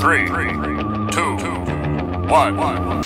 [0.00, 1.36] Three, two,
[2.28, 3.02] one.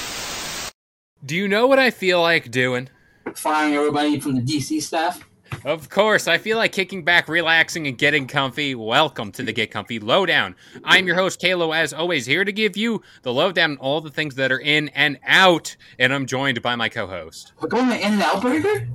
[1.24, 2.90] Do you know what I feel like doing?
[3.34, 5.26] Firing everybody from the DC staff.
[5.64, 8.74] Of course, I feel like kicking back, relaxing, and getting comfy.
[8.74, 10.54] Welcome to the Get Comfy Lowdown.
[10.84, 14.10] I'm your host, Kalo, as always, here to give you the lowdown on all the
[14.10, 15.76] things that are in and out.
[15.98, 17.52] And I'm joined by my co host.
[17.60, 18.86] We're going to In and Out Burger?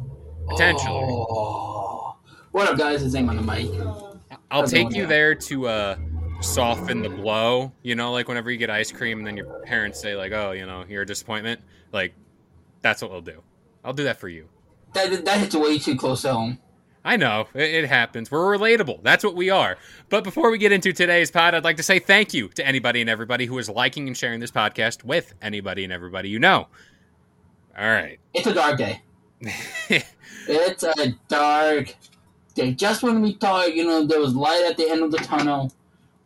[0.49, 0.87] Potentially.
[0.87, 2.15] Oh.
[2.51, 3.01] What up, guys?
[3.01, 3.71] It's Zane on the mic.
[4.51, 5.09] I'll How's it take going, you guy?
[5.09, 5.97] there to uh,
[6.41, 7.71] soften the blow.
[7.83, 10.51] You know, like whenever you get ice cream and then your parents say, like, oh,
[10.51, 11.61] you know, you're a disappointment.
[11.91, 12.13] Like,
[12.81, 13.41] that's what we'll do.
[13.83, 14.47] I'll do that for you.
[14.93, 16.59] That, that hits way too close to home.
[17.05, 18.29] I know it, it happens.
[18.29, 19.01] We're relatable.
[19.03, 19.77] That's what we are.
[20.09, 23.01] But before we get into today's pod, I'd like to say thank you to anybody
[23.01, 26.67] and everybody who is liking and sharing this podcast with anybody and everybody you know.
[27.77, 28.19] All right.
[28.33, 29.01] It's a dark day.
[30.49, 31.93] It's a dark
[32.55, 32.71] day.
[32.73, 35.73] Just when we thought, you know, there was light at the end of the tunnel,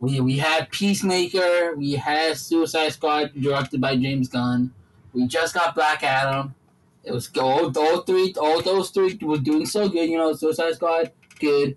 [0.02, 4.74] we we had Peacemaker, we had Suicide Squad directed by James Gunn.
[5.12, 6.56] We just got Black Adam.
[7.04, 10.10] It was all, all three, all those three was doing so good.
[10.10, 11.76] You know, Suicide Squad, good.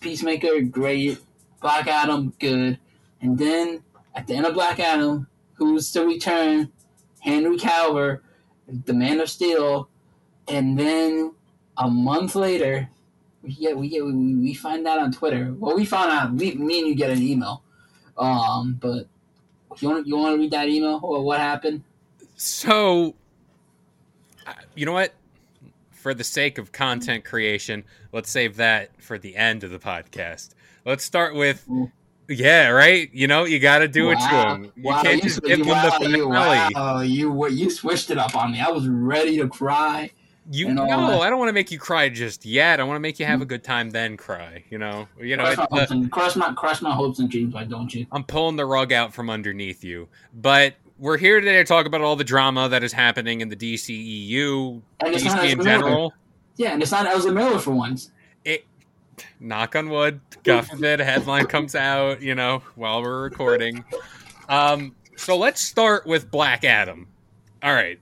[0.00, 1.18] Peacemaker, great.
[1.62, 2.78] Black Adam, good.
[3.22, 3.82] And then
[4.14, 6.70] at the end of Black Adam, who's to return?
[7.20, 8.20] Henry Cavill,
[8.68, 9.88] the Man of Steel,
[10.46, 11.32] and then
[11.78, 12.90] a month later,
[13.52, 15.54] get we get we, we find that on Twitter.
[15.58, 16.32] Well, we found out.
[16.32, 17.62] We, me and you get an email.
[18.16, 19.06] Um, but
[19.80, 21.82] you want you want to read that email or what happened?
[22.36, 23.14] So,
[24.74, 25.12] you know what?
[25.92, 30.50] For the sake of content creation, let's save that for the end of the podcast.
[30.84, 31.90] Let's start with, Mm.
[32.28, 33.08] yeah, right.
[33.12, 34.72] You know, you got to do it to them.
[34.76, 36.74] You Wow, can't you, just give them wow, the you, finale.
[36.74, 38.60] wow, you what you switched it up on me.
[38.60, 40.10] I was ready to cry.
[40.50, 40.84] You no.
[40.84, 42.78] I don't want to make you cry just yet.
[42.78, 44.62] I want to make you have a good time, then cry.
[44.68, 45.44] You know, you know.
[45.44, 47.54] Crush my, it's, uh, hopes and, crush my crush my hopes and dreams.
[47.54, 48.06] Why don't you?
[48.12, 50.06] I'm pulling the rug out from underneath you.
[50.34, 53.56] But we're here today to talk about all the drama that is happening in the
[53.56, 55.64] DCEU, And DC in Miller.
[55.64, 56.12] general.
[56.56, 58.10] Yeah, and it's not Ezra Miller for once.
[58.44, 58.64] It,
[59.40, 63.84] knock on wood, God forbid, headline comes out, you know, while we're recording.
[64.48, 67.08] Um, so let's start with Black Adam.
[67.62, 67.98] All right.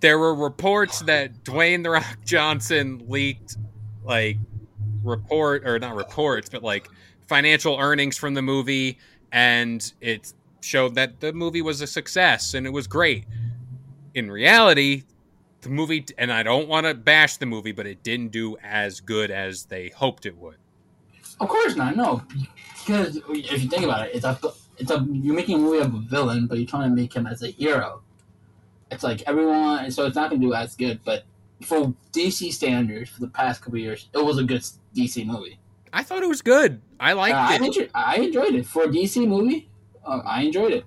[0.00, 3.56] There were reports that Dwayne the Rock Johnson leaked,
[4.04, 4.36] like,
[5.06, 6.88] report or not reports, but like
[7.28, 8.98] financial earnings from the movie,
[9.32, 13.24] and it showed that the movie was a success and it was great.
[14.14, 15.04] In reality,
[15.60, 19.00] the movie, and I don't want to bash the movie, but it didn't do as
[19.00, 20.56] good as they hoped it would.
[21.40, 21.96] Of course not.
[21.96, 22.22] No,
[22.86, 24.38] because if you think about it, it's a
[24.78, 27.26] it's a you're making a movie of a villain, but you're trying to make him
[27.26, 28.02] as a hero.
[28.90, 31.00] It's like everyone, so it's not gonna do as good.
[31.04, 31.24] But
[31.62, 34.62] for DC standards, for the past couple years, it was a good
[34.94, 35.58] DC movie.
[35.92, 36.80] I thought it was good.
[37.00, 37.62] I Uh, liked I, it.
[37.62, 39.68] enjoyed, I enjoyed it for a DC movie.
[40.04, 40.84] Uh, I enjoyed it.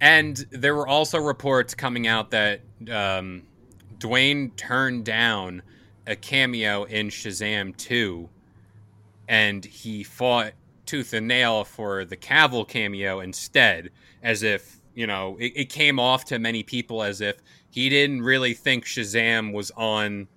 [0.00, 3.42] And there were also reports coming out that um,
[3.98, 5.62] Dwayne turned down
[6.06, 8.28] a cameo in Shazam 2
[9.28, 10.54] and he fought
[10.86, 13.90] tooth and nail for the Cavill cameo instead,
[14.22, 17.36] as if, you know, it, it came off to many people as if
[17.70, 20.28] he didn't really think Shazam was on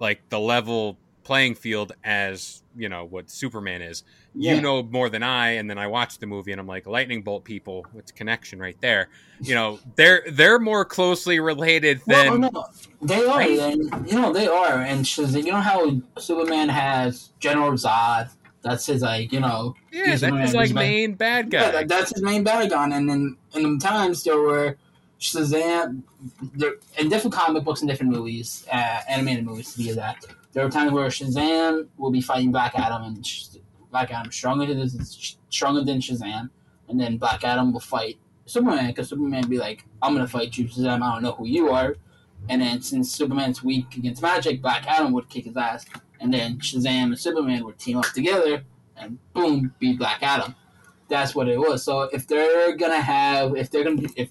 [0.00, 4.02] like the level playing field as, you know, what Superman is
[4.34, 4.54] Yeah.
[4.54, 5.50] you know more than I.
[5.50, 8.58] And then I watched the movie and I'm like, lightning bolt people, it's a connection
[8.58, 9.08] right there.
[9.40, 12.66] You know, they're they're more closely related Well, than no,
[13.02, 13.36] they are.
[13.38, 13.58] Right?
[13.58, 14.80] And you know they are.
[14.80, 18.30] And Shazam, you know how Superman has General Zod.
[18.62, 19.74] That's his like you know.
[19.92, 21.70] yeah, that's his like main bad Yeah, guy.
[21.72, 22.84] that, that's his main bad guy.
[22.96, 24.76] And then in the times there were
[25.20, 26.02] Shazam,
[26.54, 30.26] there, in different comic books and different movies, uh, animated movies to be exact.
[30.52, 33.46] There were times where Shazam will be fighting Black Adam, and Sh-
[33.90, 34.88] Black Adam stronger than
[35.50, 36.50] stronger than Shazam,
[36.88, 40.66] and then Black Adam will fight Superman because Superman be like, "I'm gonna fight you,
[40.66, 41.02] Shazam.
[41.02, 41.96] I don't know who you are."
[42.48, 45.86] And then since Superman's weak against magic, Black Adam would kick his ass,
[46.22, 48.62] and then Shazam and Superman would team up together,
[48.96, 50.54] and boom, beat Black Adam.
[51.08, 51.82] That's what it was.
[51.82, 54.30] So if they're gonna have, if they're gonna, if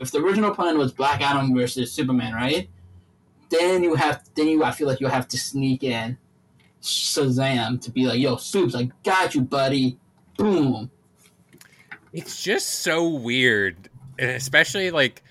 [0.00, 2.68] if the original plan was Black Adam versus Superman, right?
[3.50, 6.16] Then you have, then you, I feel like you have to sneak in
[6.82, 9.98] Shazam to be like, "Yo, Supes, I got you, buddy."
[10.38, 10.90] Boom.
[12.12, 15.22] It's just so weird, and especially like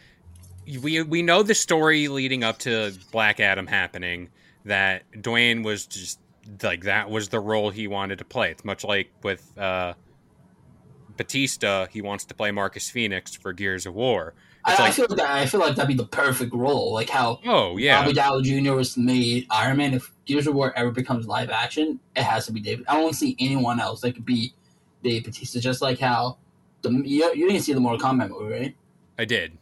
[0.81, 4.29] we we know the story leading up to Black Adam happening
[4.65, 6.19] that Dwayne was just
[6.63, 8.51] like that was the role he wanted to play.
[8.51, 9.93] It's much like with uh,
[11.17, 14.33] Batista, he wants to play Marcus Phoenix for Gears of War.
[14.65, 17.09] I, It's I feel like that, I feel like that'd be the perfect role, like
[17.09, 18.73] how oh yeah, Robert Downey Jr.
[18.73, 19.93] was made Iron Man.
[19.93, 22.85] If Gears of War ever becomes live action, it has to be David.
[22.87, 24.53] I don't see anyone else that could be
[25.03, 25.59] Dave Batista.
[25.59, 26.37] Just like how
[26.81, 28.75] the you, you didn't see the Mortal Kombat movie, right?
[29.17, 29.57] I did.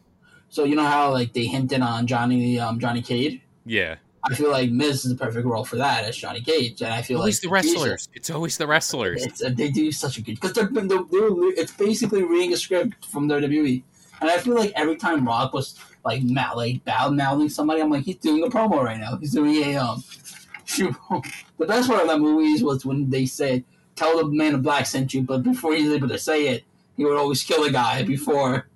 [0.48, 3.40] So you know how like they hinted on Johnny um, Johnny Cage.
[3.64, 6.92] Yeah, I feel like Miz is the perfect role for that as Johnny Cage, and
[6.92, 8.08] I feel always like the wrestlers.
[8.14, 9.24] It's always the wrestlers.
[9.24, 12.56] It's, uh, they do such a good because they're, they're, they're it's basically reading a
[12.56, 13.82] script from WWE,
[14.20, 17.90] and I feel like every time Rock was like mouth, like bad mouthing somebody, I'm
[17.90, 19.16] like he's doing a promo right now.
[19.16, 20.02] He's doing a um.
[21.58, 23.64] The best part of that movie was when they said,
[23.96, 26.64] "Tell the man in black sent you," but before he's able to say it,
[26.96, 28.68] he would always kill a guy before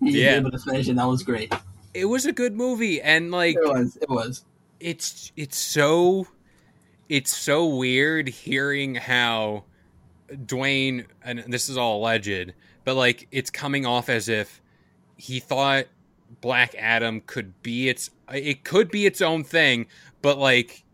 [0.00, 0.36] he's Yeah.
[0.36, 1.54] able to finish, and that was great.
[1.94, 3.96] It was a good movie, and like It was.
[4.02, 4.44] It was.
[4.80, 6.26] It's it's so
[7.08, 9.64] it's so weird hearing how
[10.30, 12.52] Dwayne and this is all alleged,
[12.84, 14.60] but like it's coming off as if
[15.16, 15.86] he thought
[16.40, 19.86] Black Adam could be its it could be its own thing,
[20.22, 20.84] but like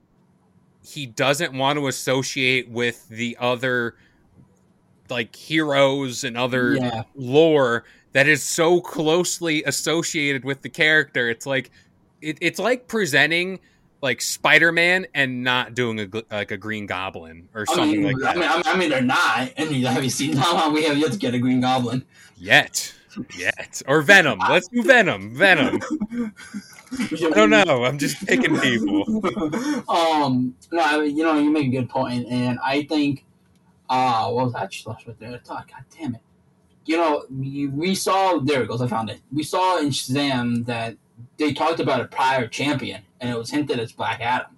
[0.86, 3.96] he doesn't want to associate with the other
[5.10, 7.02] like heroes and other Yeah.
[7.14, 11.28] lore that is so closely associated with the character.
[11.28, 11.70] It's like
[12.22, 13.58] it, it's like presenting
[14.04, 18.22] like Spider-Man and not doing a like a Green Goblin or I something mean, like
[18.22, 19.52] that I mean, I mean, I they're not.
[19.56, 22.04] And have you seen how long we have yet to get a Green Goblin?
[22.36, 22.94] yet.
[23.36, 24.40] Yet or Venom.
[24.48, 25.34] Let's do Venom.
[25.34, 25.80] Venom.
[26.92, 27.84] I don't know.
[27.84, 29.04] I'm just picking people.
[29.88, 33.24] um, no, I mean, you know, you make a good point, and I think,
[33.88, 35.40] uh, what was I just lost right there?
[35.46, 35.64] God
[35.96, 36.20] damn it.
[36.86, 38.82] You know, we, we saw there it goes.
[38.82, 39.20] I found it.
[39.32, 40.96] We saw in Shazam that
[41.38, 44.50] they talked about a prior champion, and it was hinted as Black Adam.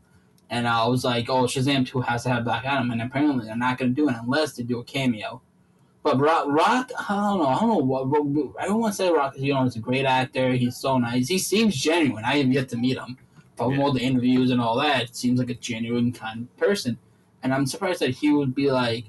[0.50, 3.56] And I was like, oh, Shazam two has to have Black Adam, and apparently they're
[3.56, 5.40] not going to do it unless they do a cameo.
[6.02, 7.46] But Rock, Rock, I don't know.
[7.46, 8.08] I don't know what.
[8.08, 9.34] what I don't want to say Rock.
[9.36, 10.52] You know, he's a great actor.
[10.52, 11.26] He's so nice.
[11.28, 12.24] He seems genuine.
[12.24, 13.18] I have yet to meet him.
[13.56, 13.82] From Yeah.
[13.82, 16.98] all the interviews and all that, it seems like a genuine kind of person.
[17.42, 19.06] And I'm surprised that he would be like,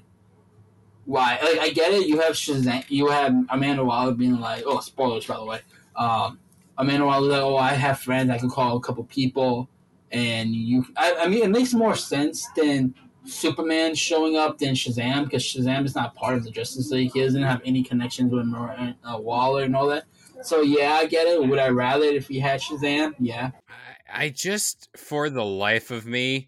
[1.06, 1.38] why?
[1.44, 2.08] Like, I get it.
[2.08, 2.84] You have Shazam.
[2.90, 5.60] You have Amanda Waller being like, oh, spoilers, by the way.
[5.96, 6.40] Um,
[6.78, 8.30] Waller, like, oh, I have friends.
[8.30, 9.70] I can call a couple people.
[10.12, 12.94] And you, I, I mean, it makes more sense than
[13.26, 17.12] Superman showing up than Shazam because Shazam is not part of the Justice League.
[17.14, 20.06] He doesn't have any connections with Mar- uh, Waller and all that.
[20.44, 21.46] So yeah, I get it.
[21.46, 23.16] Would I rather it if he had Shazam?
[23.20, 23.52] Yeah.
[23.68, 26.48] I, I just for the life of me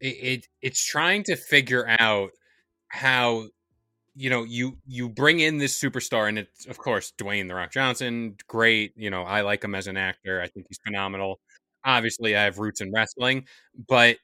[0.00, 2.30] it, it it's trying to figure out
[2.88, 3.48] how
[4.16, 7.72] you know you you bring in this superstar and it's of course Dwayne the Rock
[7.72, 11.40] Johnson great you know I like him as an actor I think he's phenomenal.
[11.84, 13.46] Obviously I have roots in wrestling
[13.88, 14.16] but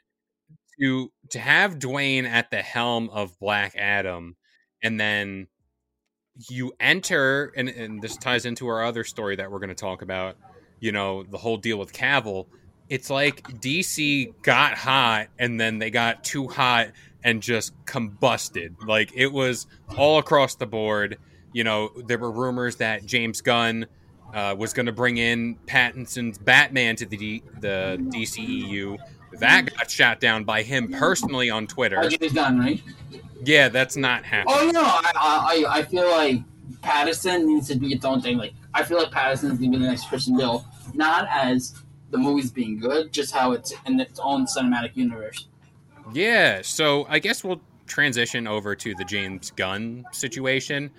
[0.80, 4.37] to to have Dwayne at the helm of Black Adam
[4.82, 5.49] and then
[6.49, 10.02] you enter and, and this ties into our other story that we're going to talk
[10.02, 10.37] about
[10.78, 12.47] you know the whole deal with Cavill
[12.88, 16.88] it's like DC got hot and then they got too hot
[17.24, 18.74] and just combusted.
[18.86, 21.18] Like it was all across the board.
[21.52, 23.86] You know, there were rumors that James Gunn
[24.32, 28.98] uh, was going to bring in Pattinson's Batman to the D- the DCEU.
[29.38, 31.96] That got shot down by him personally on Twitter.
[31.96, 32.20] Right?
[33.44, 34.56] Yeah, that's not happening.
[34.58, 36.40] Oh no, I, I I feel like
[36.82, 38.38] Pattinson needs to be its own thing.
[38.38, 41.74] Like I feel like Pattinson's gonna be the next Christian Bale, not as
[42.10, 45.46] the movie's being good, just how it's in its own cinematic universe.
[46.12, 50.90] Yeah, so I guess we'll transition over to the James Gunn situation.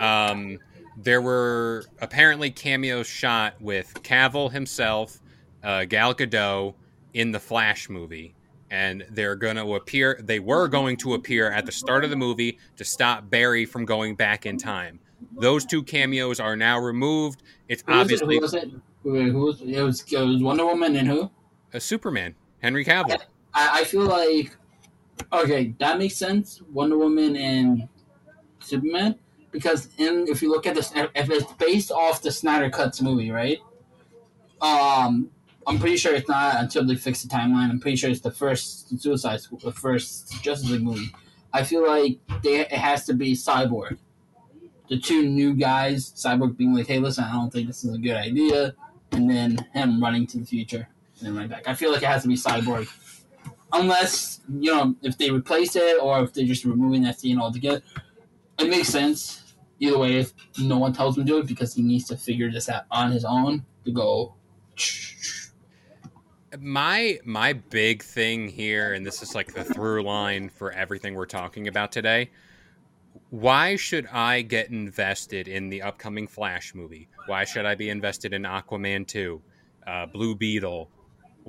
[0.00, 0.58] Um,
[0.96, 5.18] there were apparently cameos shot with Cavill himself,
[5.62, 6.74] uh, Gal Gadot
[7.14, 8.34] in the Flash movie,
[8.70, 10.18] and they're going to appear.
[10.22, 13.84] They were going to appear at the start of the movie to stop Barry from
[13.84, 15.00] going back in time.
[15.38, 17.42] Those two cameos are now removed.
[17.68, 18.02] It's Who was it?
[18.02, 18.70] obviously Who was it?
[19.02, 19.82] Who who was it?
[19.82, 21.30] Was, it was Wonder Woman and who?
[21.72, 23.20] a Superman, Henry Cavill.
[23.56, 24.56] I, I feel like
[25.32, 26.62] Okay, that makes sense.
[26.72, 27.88] Wonder Woman and
[28.60, 29.16] Superman,
[29.50, 33.30] because in if you look at this, if it's based off the Snyder Cuts movie,
[33.30, 33.58] right?
[34.60, 35.30] Um,
[35.66, 37.70] I'm pretty sure it's not until they fix the timeline.
[37.70, 41.10] I'm pretty sure it's the first Suicide School, the first Justice League movie.
[41.52, 43.98] I feel like they, it has to be Cyborg.
[44.88, 47.98] The two new guys, Cyborg being like, "Hey, listen, I don't think this is a
[47.98, 48.74] good idea,"
[49.12, 51.66] and then him running to the future and then right back.
[51.66, 52.88] I feel like it has to be Cyborg,
[53.72, 57.82] unless you know if they replace it or if they're just removing that scene altogether.
[58.58, 61.82] It makes sense either way if no one tells him to do it because he
[61.82, 64.34] needs to figure this out on his own to go.
[66.58, 71.26] my my big thing here and this is like the through line for everything we're
[71.26, 72.30] talking about today
[73.30, 78.32] why should i get invested in the upcoming flash movie why should i be invested
[78.32, 79.42] in aquaman 2
[79.86, 80.90] uh, blue beetle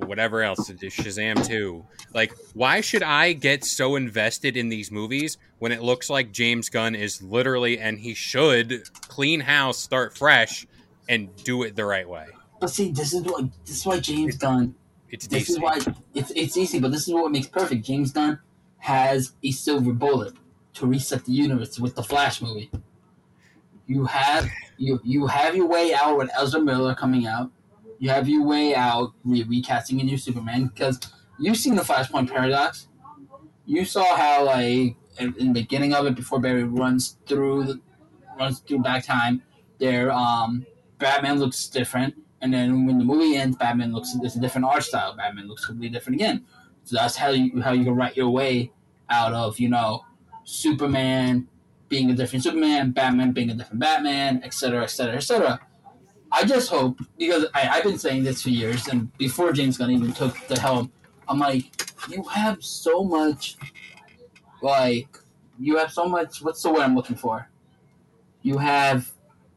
[0.06, 5.72] whatever else shazam 2 like why should i get so invested in these movies when
[5.72, 10.66] it looks like james gunn is literally and he should clean house start fresh
[11.08, 12.26] and do it the right way
[12.60, 14.74] But see, this is what this is why James Gunn
[15.10, 15.78] it's This is why
[16.14, 17.84] it's it's easy, but this is what makes perfect.
[17.84, 18.38] James Gunn
[18.78, 20.34] has a silver bullet
[20.74, 22.70] to reset the universe with the Flash movie.
[23.86, 27.50] You have you you have your way out with Ezra Miller coming out.
[27.98, 31.00] You have your way out re- recasting a new Superman because
[31.38, 32.88] you've seen the Flashpoint paradox.
[33.66, 37.80] You saw how like in, the beginning of it before Barry runs through the,
[38.38, 39.42] runs through back time,
[39.78, 40.64] there um
[40.98, 42.14] Batman looks different.
[42.40, 45.14] And then when the movie ends, Batman looks it's a different art style.
[45.16, 46.44] Batman looks completely different again.
[46.84, 48.72] So that's how you how you can write your way
[49.10, 50.04] out of you know
[50.44, 51.48] Superman
[51.88, 54.82] being a different Superman, Batman being a different Batman, etc.
[54.82, 55.16] etc.
[55.16, 55.60] etc.
[56.30, 59.90] I just hope because I, I've been saying this for years, and before James Gunn
[59.90, 60.92] even took the helm,
[61.26, 63.56] I'm like, you have so much,
[64.62, 65.18] like,
[65.58, 66.42] you have so much.
[66.42, 67.48] What's the word I'm looking for?
[68.42, 69.10] You have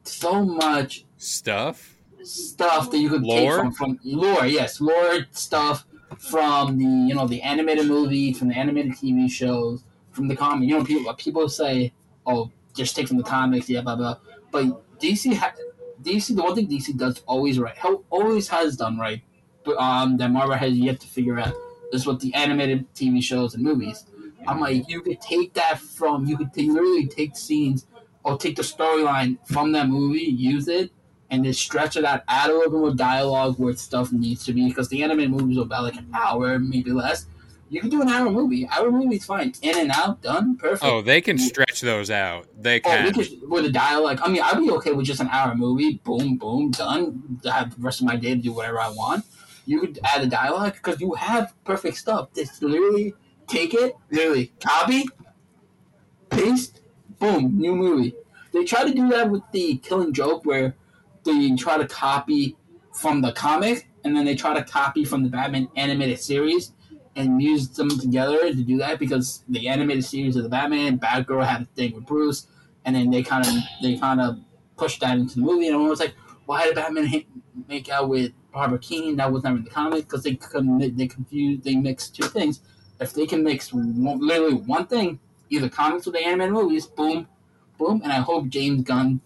[0.04, 3.38] so much stuff stuff that you could Lore?
[3.38, 5.86] take from, from lore, yes, lore stuff
[6.18, 10.70] from the you know the animated movie, from the animated TV shows, from the comic.
[10.70, 11.94] You know, people people say,
[12.26, 14.18] "Oh, just take from the comics," yeah, blah blah.
[14.52, 15.54] But DC, ha-
[16.04, 17.76] DC, the one thing DC does always right,
[18.10, 19.22] always has done right,
[19.64, 21.54] but um, that Marvel has yet to figure out
[21.94, 24.06] is what the animated TV shows and movies.
[24.48, 27.86] I'm like, you could take that from, you could literally take scenes
[28.24, 30.92] or take the storyline from that movie, use it,
[31.30, 34.54] and then stretch it out, add a little bit more dialogue where stuff needs to
[34.54, 37.26] be because the animated movies are about like an hour, maybe less.
[37.72, 38.68] You can do an hour movie.
[38.68, 39.54] Hour movie's fine.
[39.62, 40.84] In and out, done, perfect.
[40.84, 44.20] oh they can stretch those out they Oh, can we could with the dialogue.
[44.22, 46.02] I mean, I'd be okay with just an hour movie.
[46.04, 47.40] Boom, boom, done.
[47.46, 49.24] I have the rest of my day to do whatever I want.
[49.66, 52.34] You could add the dialogue because you have perfect stuff.
[52.36, 53.14] Just literally
[53.48, 55.06] take it, literally copy,
[56.30, 56.82] paste,
[57.20, 58.16] boom, new movie.
[58.52, 60.76] They try to do that with the Killing Joke, where
[61.24, 62.58] they try to copy
[62.94, 66.74] from the comic and then they try to copy from the Batman animated series
[67.16, 71.46] and use them together to do that because the animated series of the Batman, Batgirl
[71.46, 72.48] had a thing with Bruce,
[72.86, 74.40] and then they kind of they kind of
[74.78, 76.16] pushed that into the movie, and everyone was like,
[76.46, 77.24] "Why did Batman
[77.68, 79.18] make out with Barbara Keene?
[79.18, 82.62] That was never in the comic because they couldn't they confused they mixed two things.
[83.00, 87.28] If they can mix one, literally one thing, either comics or the animated movies, boom,
[87.78, 89.22] boom, and I hope James Gunn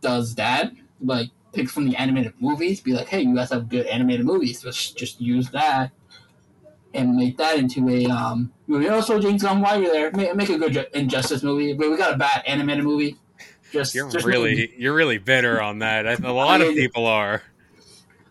[0.00, 3.86] does that, like pick from the animated movies, be like, hey, you guys have good
[3.86, 5.92] animated movies, let's just use that
[6.94, 8.88] and make that into a um movie.
[8.88, 11.74] Also, James Gunn, while you're there, make, make a good Injustice movie.
[11.74, 13.16] We, we got a bad animated movie.
[13.72, 17.06] Just, you're just really make- you're really bitter on that A lot of mean- people
[17.06, 17.42] are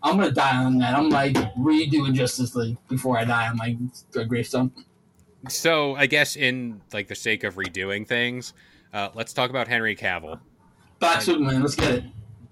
[0.03, 0.95] I'm gonna die on that.
[0.95, 3.75] I'm like redoing Justice League before I die on my
[4.27, 4.71] gravestone.
[5.49, 8.53] so i guess in like the sake of redoing things
[8.93, 10.39] uh, let's talk about henry cavill
[10.99, 12.03] Black Superman, let's get it.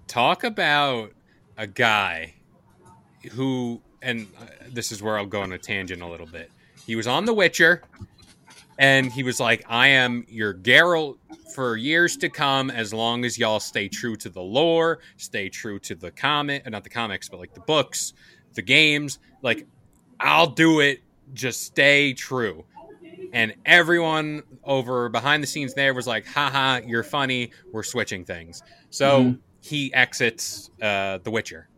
[0.06, 1.12] talk about
[1.58, 2.34] a guy
[3.32, 6.50] who and uh, this is where i'll go on a tangent a little bit.
[6.86, 7.82] He was on the witcher
[8.78, 11.16] and he was like i am your Geralt
[11.54, 15.78] for years to come as long as y'all stay true to the lore stay true
[15.80, 18.12] to the comic not the comics but like the books
[18.54, 19.18] the games.
[19.42, 19.66] Like
[20.20, 21.00] i'll do it.
[21.34, 22.64] Just stay true.
[23.32, 27.50] And everyone over behind the scenes there was like haha you're funny.
[27.72, 28.62] We're switching things.
[28.90, 29.38] So Mhm.
[29.60, 31.68] he exits uh, the witcher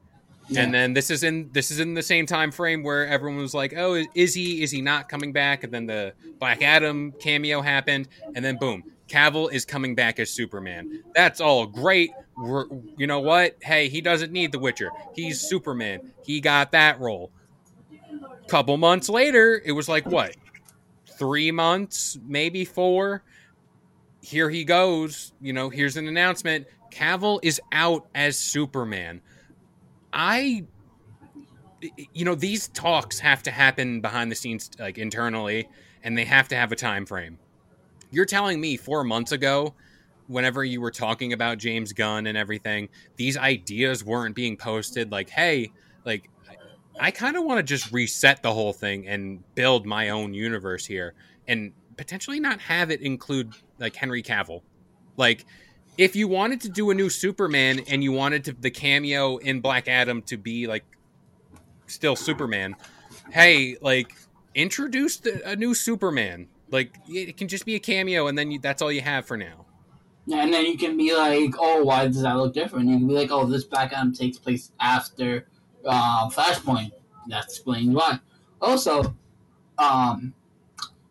[0.57, 3.55] and then this is in this is in the same time frame where everyone was
[3.55, 5.65] like oh is he is he not coming back?
[5.65, 10.31] And then the black adam cameo happened and then boom cavill is coming back as
[10.31, 11.03] superman.
[11.15, 12.11] That's all great.
[12.37, 13.57] We're, you know what?
[13.61, 14.91] Hey he doesn't need the witcher.
[15.15, 16.13] He's superman.
[16.25, 17.31] He got that role.
[18.49, 20.37] Couple months later it was like what?
[21.19, 23.23] Three months, maybe four.
[24.23, 25.33] Here he goes.
[25.41, 26.67] You know, here's an announcement.
[26.91, 29.21] Cavill is out as Superman.
[30.13, 30.65] I
[32.15, 35.69] you know these talks have to happen behind the scenes like internally
[36.03, 37.39] and they have to have a time frame.
[38.11, 39.75] You're telling me 4 months ago
[40.27, 45.31] whenever you were talking about James Gunn and everything these ideas weren't being posted like
[45.31, 45.71] hey
[46.05, 46.29] like
[47.01, 50.85] I kind of want to just reset the whole thing and build my own universe
[50.85, 51.15] here
[51.47, 54.63] and potentially not have it include like Henry Cavill.
[55.17, 55.47] Like
[55.99, 59.61] if you wanted to do a new Superman and you wanted to, the cameo in
[59.61, 60.85] Black Adam to be like
[61.89, 62.77] still Superman,
[63.33, 64.15] hey, like
[64.55, 66.47] introduce the, a new Superman.
[66.71, 69.37] Like it can just be a cameo, and then you, that's all you have for
[69.37, 69.67] now.
[70.27, 72.89] Yeah, And then you can be like, oh, why does that look different?
[72.89, 75.47] You can be like, oh, this Black Adam takes place after
[75.87, 76.93] uh, Flashpoint.
[77.29, 78.19] That explains why.
[78.61, 79.17] Also,
[79.79, 80.35] um,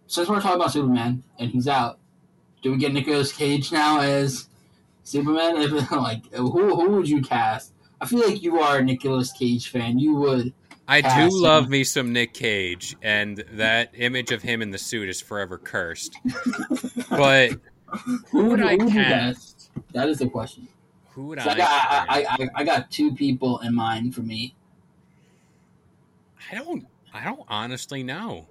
[0.05, 1.97] since we're talking about Superman and he's out,
[2.61, 4.47] do we get Nicolas Cage now as
[5.07, 5.55] Superman?
[5.57, 7.73] If like, who who would you cast?
[8.01, 9.97] I feel like you are a Nicolas Cage fan.
[9.97, 10.53] You would.
[10.89, 11.71] I do love him.
[11.71, 16.17] me some Nick Cage, and that image of him in the suit is forever cursed.
[17.09, 17.51] but
[18.31, 19.71] who would I cast?
[19.93, 20.67] That is the question.
[21.11, 21.55] Who would so I?
[21.55, 24.55] Got, I, I, I got two people in mind for me.
[26.51, 26.85] I don't.
[27.13, 28.45] I don't honestly know.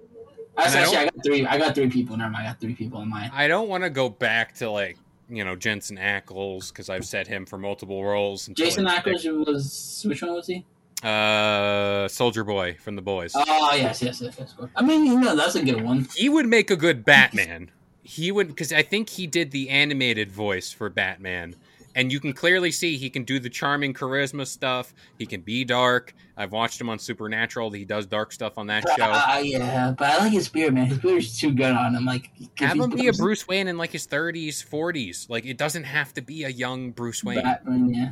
[0.57, 1.45] Actually, I, I, got three.
[1.45, 2.17] I got three people.
[2.17, 2.47] Never mind.
[2.47, 3.31] I got three people in mind.
[3.33, 4.97] I don't want to go back to like
[5.29, 8.47] you know Jensen Ackles because I've set him for multiple roles.
[8.47, 10.65] Jensen Ackles was which one was he?
[11.03, 13.33] Uh, Soldier Boy from the Boys.
[13.35, 14.55] Oh yes, yes, yes, yes.
[14.75, 16.07] I mean, you know, that's a good one.
[16.15, 17.71] He would make a good Batman.
[18.03, 21.55] he would because I think he did the animated voice for Batman,
[21.97, 24.93] and you can clearly see he can do the charming charisma stuff.
[25.17, 26.13] He can be dark.
[26.37, 27.71] I've watched him on Supernatural.
[27.71, 29.03] He does dark stuff on that show.
[29.03, 30.85] Uh, yeah, but I like his beard, man.
[30.85, 32.05] His beard's too good on him.
[32.05, 35.25] Like, have him be a Bruce Wayne in like his thirties, forties.
[35.27, 37.41] Like, it doesn't have to be a young Bruce Wayne.
[37.41, 38.11] Batman, yeah,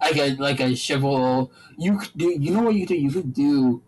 [0.00, 1.48] like a like a chivalry.
[1.76, 2.36] You could do.
[2.38, 2.94] You know what you do?
[2.94, 3.82] You could do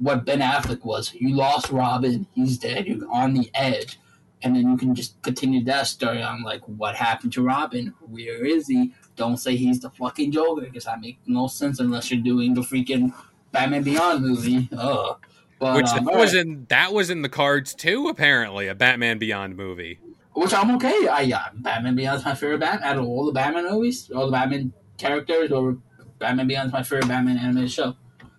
[0.00, 1.14] what Ben Affleck was.
[1.14, 2.26] You lost Robin.
[2.34, 2.86] He's dead.
[2.86, 3.98] You're on the edge
[4.42, 8.44] and then you can just continue that story on like what happened to Robin, where
[8.44, 8.92] is he?
[9.16, 12.62] Don't say he's the fucking Joker because that makes no sense unless you're doing the
[12.62, 13.14] freaking
[13.52, 14.68] Batman Beyond movie.
[14.76, 15.18] Ugh.
[15.58, 16.44] But, Which um, that was right.
[16.44, 18.08] in that was in the cards too.
[18.08, 20.00] Apparently, a Batman Beyond movie.
[20.34, 21.06] Which I'm okay.
[21.06, 24.32] I yeah, Batman Beyond's my favorite Batman out of all the Batman movies, all the
[24.32, 25.78] Batman characters, or
[26.18, 27.94] Batman Beyond's my favorite Batman animated show.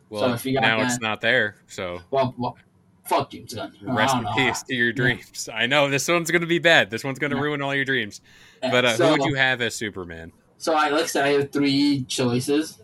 [0.10, 1.56] Well, so if you got now that, it's not there.
[1.68, 2.58] So well, well
[3.06, 3.74] fuck James Gunn.
[3.82, 5.50] Rest in peace to your dreams.
[5.54, 6.89] I know this one's going to be bad.
[6.89, 7.44] This one's going to yeah.
[7.44, 8.22] ruin all your dreams.
[8.62, 10.32] But uh, so, who would you have as Superman?
[10.58, 12.80] So I like I said, I have three choices.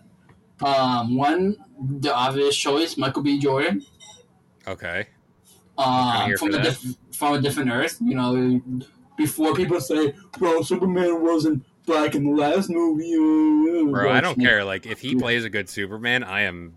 [0.62, 3.39] Um, one, the obvious choice, Michael B.
[3.39, 3.86] Jordan.
[4.67, 5.08] Okay.
[5.77, 7.97] Um, from a diff- from a different Earth.
[8.01, 8.62] You know,
[9.17, 14.39] before people say, "Well, Superman wasn't black in the last movie." Uh, Bro, I don't
[14.39, 14.65] care.
[14.65, 16.75] Like, if he plays a good Superman, I am.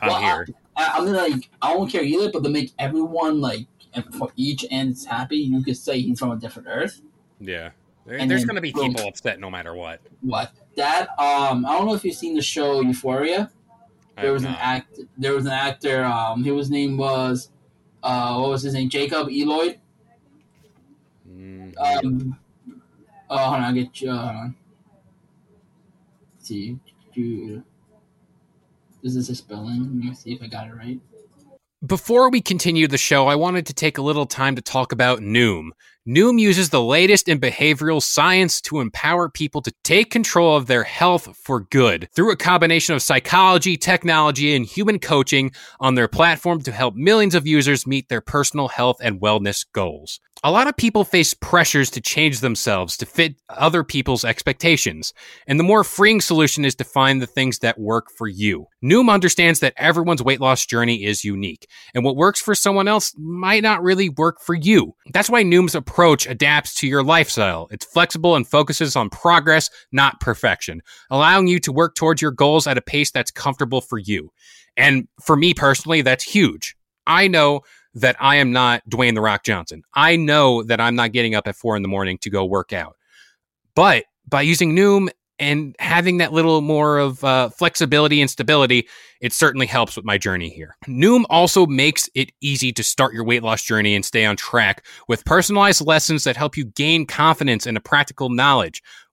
[0.00, 0.46] I'm well, here.
[0.48, 3.66] I, I mean, like, I don't care either, but to make everyone like
[4.18, 7.00] for each end happy, you could say he's from a different Earth.
[7.40, 7.70] Yeah,
[8.06, 10.00] there, there's going to be people upset no matter what.
[10.20, 11.08] What that?
[11.18, 13.50] Um, I don't know if you've seen the show Euphoria.
[14.20, 14.52] There was not.
[14.52, 15.00] an act.
[15.18, 16.04] There was an actor.
[16.04, 17.50] Um, his name was,
[18.02, 18.88] uh, what was his name?
[18.88, 19.78] Jacob Elordi.
[21.28, 22.06] Mm-hmm.
[22.06, 22.38] Um,
[23.28, 24.10] oh, hold on, I'll get you.
[24.10, 24.56] Uh, hold on.
[29.04, 29.80] Is a spelling?
[29.80, 30.98] Let me see if I got it right.
[31.86, 35.18] Before we continue the show, I wanted to take a little time to talk about
[35.20, 35.72] Noom.
[36.06, 40.84] Noom uses the latest in behavioral science to empower people to take control of their
[40.84, 46.60] health for good through a combination of psychology, technology, and human coaching on their platform
[46.60, 50.20] to help millions of users meet their personal health and wellness goals.
[50.42, 55.14] A lot of people face pressures to change themselves to fit other people's expectations,
[55.46, 58.66] and the more freeing solution is to find the things that work for you.
[58.84, 63.14] Noom understands that everyone's weight loss journey is unique, and what works for someone else
[63.16, 64.94] might not really work for you.
[65.14, 65.93] That's why Noom's approach
[66.26, 67.68] adapts to your lifestyle.
[67.70, 72.66] It's flexible and focuses on progress, not perfection, allowing you to work towards your goals
[72.66, 74.32] at a pace that's comfortable for you.
[74.76, 76.74] And for me personally, that's huge.
[77.06, 77.60] I know
[77.94, 79.84] that I am not Dwayne the Rock Johnson.
[79.94, 82.72] I know that I'm not getting up at four in the morning to go work
[82.72, 82.96] out.
[83.76, 85.10] But by using Noom
[85.44, 88.88] and having that little more of uh, flexibility and stability,
[89.20, 90.76] it certainly helps with my journey here.
[90.88, 94.84] Noom also makes it easy to start your weight loss journey and stay on track
[95.06, 98.82] with personalized lessons that help you gain confidence and a practical knowledge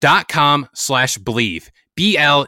[0.00, 1.70] dot com slash believe.
[1.96, 2.46] B-L.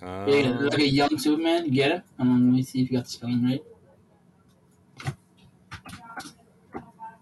[0.00, 1.66] Yeah, like a young Superman.
[1.66, 2.02] You get it?
[2.18, 3.62] Um, let me see if you got the spelling right.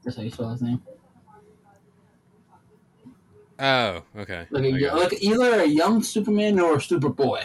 [0.04, 0.80] That's how you spell his name.
[3.58, 4.46] Oh, okay.
[4.50, 7.44] Like, a, like either a young Superman or a Superboy.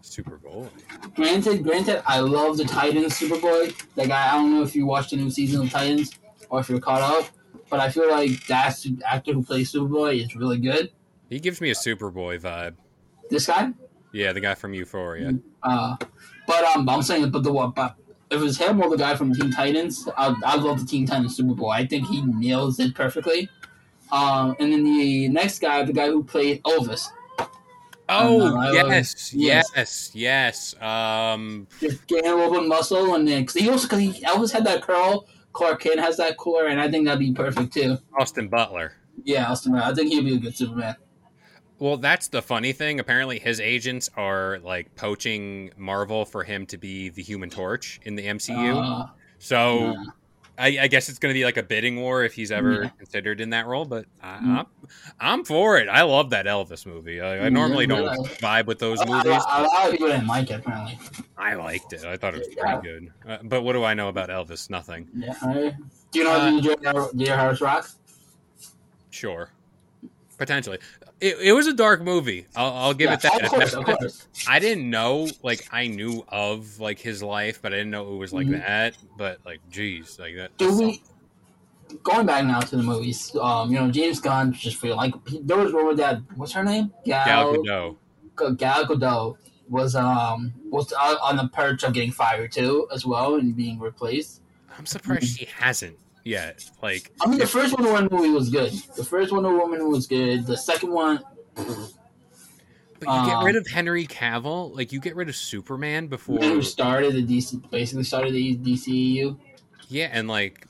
[0.00, 0.68] Super Bowl.
[1.14, 3.74] Granted, granted, I love the Titans Superboy.
[3.96, 6.18] Like I, I don't know if you watched the new season of Titans
[6.48, 7.28] or if you're caught up,
[7.68, 10.90] but I feel like that actor who plays Superboy is really good.
[11.28, 12.74] He gives me a Superboy vibe.
[13.30, 13.70] This guy,
[14.12, 15.34] Yeah, the guy from Euphoria.
[15.62, 15.96] uh,
[16.46, 17.96] but um, I'm saying, but the what, but
[18.30, 21.06] if it was him or the guy from Teen Titans, I, I love the Teen
[21.06, 21.72] Titans Superboy.
[21.74, 23.48] I think he nails it perfectly.
[24.12, 27.08] Um, and then the next guy, the guy who played Elvis,
[28.08, 29.66] Oh, Um, yes, yes.
[29.74, 30.80] yes, yes.
[30.80, 34.12] Um, just getting a little bit of muscle, and then cause he also because he
[34.24, 35.26] Elvis had that curl,
[35.56, 37.98] Clark Kent has that core, and I think that'd be perfect too.
[38.18, 38.92] Austin Butler.
[39.24, 39.90] Yeah, Austin, Butler.
[39.90, 40.94] I think he'd be a good Superman.
[41.78, 43.00] Well, that's the funny thing.
[43.00, 48.16] Apparently, his agents are like poaching Marvel for him to be the Human Torch in
[48.16, 48.82] the MCU.
[48.82, 49.06] Uh,
[49.38, 50.04] so, yeah.
[50.58, 52.88] I, I guess it's going to be like a bidding war if he's ever Yeah.
[52.90, 53.84] considered in that role.
[53.84, 54.58] But I, Mhm.
[54.58, 54.66] I'm,
[55.20, 55.88] I'm for it.
[55.88, 57.20] I love that Elvis movie.
[57.20, 58.16] I, I Yeah, normally don't yeah.
[58.40, 59.24] vibe with those movies.
[59.26, 59.28] a
[59.62, 60.98] lot of people didn't like it apparently.
[61.36, 62.04] I liked it.
[62.04, 62.76] I thought it was Yeah.
[62.78, 63.12] pretty good.
[63.28, 64.70] Uh, but what do I know about Elvis?
[64.70, 65.08] Nothing.
[65.14, 65.34] Yeah.
[66.12, 67.10] Do you know Uh, J.R.
[67.14, 67.36] J.R.
[67.36, 67.90] Harris Rock?
[69.10, 69.50] Sure.
[70.38, 70.78] Potentially.
[71.20, 72.46] It, it was a dark movie.
[72.54, 73.44] I'll, I'll give Yeah, it that.
[73.44, 74.28] Of course, of course.
[74.46, 78.16] I didn't know, like, I knew of like his life, but I didn't know it
[78.18, 78.60] was like Mhm.
[78.60, 78.96] that.
[79.16, 80.56] But like, geez, like that.
[80.58, 81.02] Do we?
[82.02, 85.40] Going back now to the movies, um, you know James Gunn just feel like he-
[85.42, 87.24] there was rumor that what's her name Gal
[87.62, 87.96] Gal
[88.36, 88.56] Gadot.
[88.58, 89.36] Gal Gadot
[89.68, 93.78] was um was on on the perch of getting fired too as well and being
[93.78, 94.42] replaced.
[94.76, 95.96] I'm surprised she hasn't
[96.26, 96.68] yet.
[96.82, 98.72] Like, I mean, the first Wonder Woman movie was good.
[98.96, 100.46] The first Wonder Woman was good.
[100.46, 101.20] The second one,
[101.54, 106.38] but you get um, rid of Henry Cavill, like you get rid of Superman before.
[106.38, 109.38] who started the DC, basically started the DCEU.
[109.88, 110.66] Yeah, and like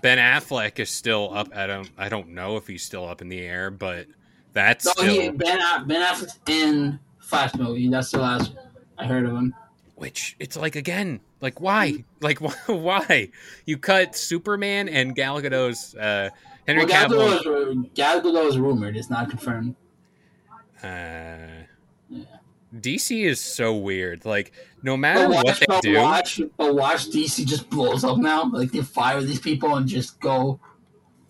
[0.00, 1.54] Ben Affleck is still up.
[1.54, 1.90] I don't.
[1.98, 4.06] I don't know if he's still up in the air, but
[4.52, 5.06] that's So still.
[5.06, 7.88] he, Ben Ben Affleck's in Flash movie.
[7.88, 8.52] That's the last
[8.96, 9.54] I heard of him.
[9.96, 13.30] Which it's like again, like why, like why
[13.66, 16.30] you cut Superman and Gal Gadot's uh,
[16.66, 17.38] Henry Well, Gal Cavill.
[17.40, 18.96] Gadot, is, Gal Gadot is rumored.
[18.96, 19.74] It's not confirmed.
[20.82, 20.86] Uh,
[22.10, 22.24] Yeah.
[22.76, 24.24] DC is so weird.
[24.26, 28.44] Like no matter watch, what they do, watch, but watch DC just blows up now.
[28.52, 30.60] Like they fire these people and just go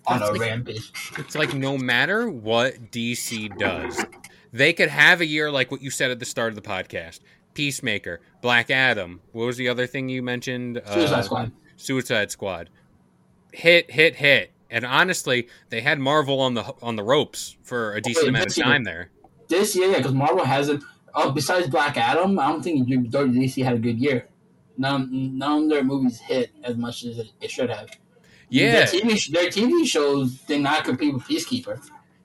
[0.07, 0.91] on a like- rampage.
[1.17, 4.05] it's like no matter what DC does,
[4.53, 7.21] they could have a year like what you said at the start of the podcast.
[7.59, 9.21] Peacemaker, Black Adam.
[9.33, 10.81] What was the other thing you mentioned?
[10.93, 11.53] Suicide Uh, Squad.
[11.77, 12.71] Suicide Squad.
[13.53, 14.53] Hit, hit, hit.
[14.71, 18.47] And honestly, they had Marvel on the on the ropes for a decent wait, amount
[18.53, 19.11] of year- time there.
[19.49, 20.85] This year, yeah, because Marvel hasn't.
[21.17, 24.29] Oh, besides Black Adam, I don't think DC had a good year.
[24.77, 27.89] None, none of their movies hit as much as it, should have.
[28.51, 31.81] Yeah, their TV, their TV shows did not compete with Peacekeeper.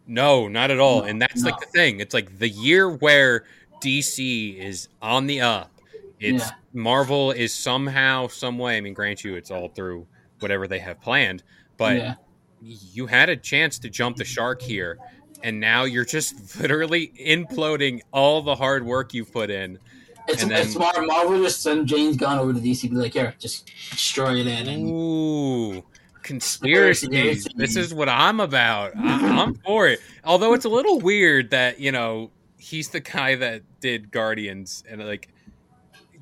[0.05, 0.99] no, not at all.
[1.01, 2.01] No, and that's like the thing.
[2.01, 3.45] It's like the year where
[3.83, 5.71] DC is on the up.
[6.19, 6.51] It's Yeah.
[6.73, 8.77] Marvel is somehow, some way.
[8.77, 10.07] I mean, grant you, it's all through
[10.39, 11.43] whatever they have planned,
[11.77, 12.15] but yeah,
[12.61, 14.97] you had a chance to jump the shark here,
[15.43, 19.77] and now you're just literally imploding all the hard work you've put in.
[20.27, 23.13] it's, and then- it's Mar- Marvel just send James Gunn over to DC, be like,
[23.13, 24.67] here, just destroy it in.
[24.69, 25.83] And Ooh,
[26.23, 27.07] conspiracy.
[27.07, 27.49] Conspiracy.
[27.55, 28.93] This is what I'm about.
[28.97, 29.99] I'm for it.
[30.23, 32.31] Although it's a little weird that, you know,
[32.63, 35.29] he's the guy that did Guardians and like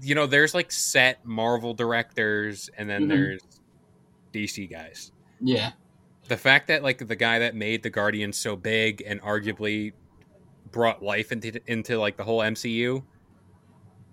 [0.04, 3.10] you know, there's like set Marvel directors and then Mhm.
[3.10, 3.42] there's
[4.34, 5.12] DC guys.
[5.40, 5.74] yeah,
[6.28, 9.94] The fact that like the guy that made the Guardians so big and arguably
[10.72, 13.04] brought life into into like the whole MCU,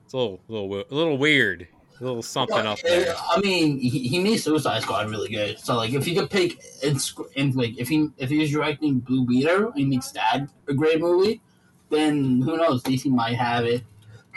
[0.05, 1.69] it's a little little a little weird,
[2.01, 3.15] a little something up there.
[3.35, 5.59] I mean, he, he made Suicide Squad really good.
[5.59, 6.99] So like, if he could pick and,
[7.37, 10.75] and like if he if he was directing Blue Beetle and he makes that a
[10.75, 11.41] great movie,
[11.91, 12.83] then who knows?
[12.83, 13.83] DC might have it.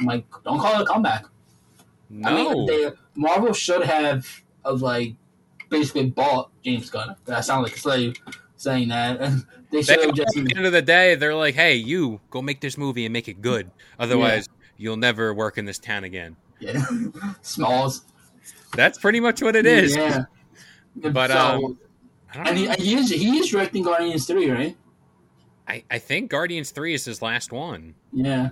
[0.03, 1.25] Like, don't call it a comeback.
[2.09, 4.27] No, I mean, they, Marvel should have
[4.65, 5.15] of like
[5.69, 7.15] basically bought James Gunn.
[7.25, 8.15] That sounds like a slave.
[8.57, 9.19] saying that.
[9.19, 9.27] they
[9.71, 10.33] They, should at have just.
[10.33, 13.27] the end of the day, they're like, "Hey, you go make this movie and make
[13.29, 13.71] it good.
[13.97, 16.83] Otherwise, you'll never work in this town again." Yeah.
[17.41, 18.03] Smalls.
[18.75, 19.95] That's pretty much what it is.
[19.95, 20.25] Yeah.
[20.95, 21.79] But, So- um,
[22.33, 24.75] and he, he is he is directing Guardians three, right?
[25.67, 27.95] I, I think Guardians Three is his last one.
[28.12, 28.50] Yeah.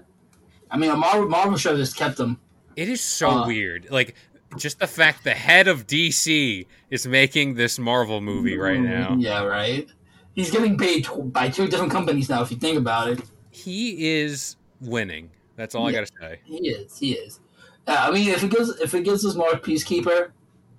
[0.71, 2.39] I mean, a Marvel, Marvel show just kept him.
[2.75, 3.87] It is so Uh, weird.
[3.89, 4.15] Like
[4.57, 9.15] just the fact the head of DC is making this Marvel movie right now.
[9.17, 9.87] Yeah, right.
[10.33, 12.41] He's getting paid by two different companies now.
[12.41, 15.31] If you think about it, He is winning.
[15.55, 16.39] That's all I gotta say.
[16.45, 16.97] he is.
[16.97, 17.39] He is.
[17.85, 20.29] Uh, I mean, if it gives if it gives us more Peacekeeper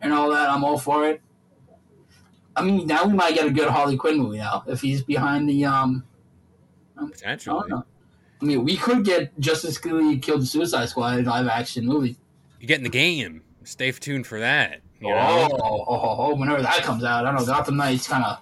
[0.01, 1.21] and all that, I'm all for it.
[2.57, 5.49] I mean, now we might get a good Harley Quinn movie now if he's behind
[5.49, 6.05] the um.
[7.01, 7.69] I don't Potentially.
[7.69, 7.85] know.
[8.43, 12.17] I mean, we could get Justice League killed the Suicide Squad live action movie.
[12.61, 13.43] You get in the game.
[13.65, 14.81] Stay tuned for that.
[15.01, 15.49] You Oh, know?
[15.53, 17.47] oh, oh, oh, oh whenever that comes out, I don't know.
[17.47, 18.39] Gotham Knights kind of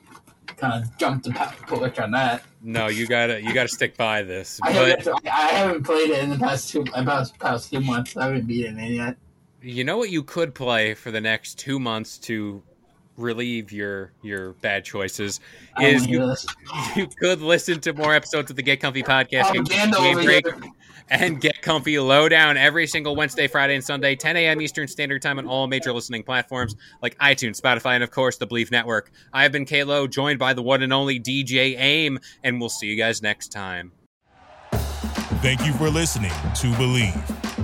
[0.57, 1.33] kind of jumped the
[1.67, 2.43] push on that.
[2.63, 4.59] No, you gotta you gotta stick by this.
[4.63, 8.17] I But haven't, I haven't played it in the past two about past few months.
[8.17, 9.17] I haven't beaten it yet.
[9.63, 12.63] you know what you could play for the next two months to
[13.19, 15.41] relieve your your bad choices
[15.81, 16.35] is you,
[16.97, 19.53] you could listen to more episodes of the Get Comfy podcast.
[19.53, 20.47] Get Propaganda Game Break,
[21.11, 24.61] and Get Comfy Lowdown every single Wednesday, Friday, and Sunday, 10 a.m.
[24.61, 28.47] Eastern Standard Time on all major listening platforms like iTunes, Spotify, and of course the
[28.47, 29.11] Bleav Network.
[29.33, 32.97] I've been Kalo, joined by the one and only DJ Aim, and we'll see you
[32.97, 33.93] guys next time.
[35.41, 37.58] Thank you for listening to Bleav.